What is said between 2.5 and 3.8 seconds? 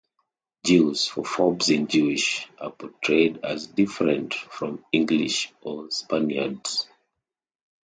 are portrayed as